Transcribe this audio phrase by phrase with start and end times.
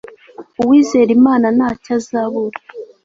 [0.61, 2.59] uwizera imana ntacyo azabura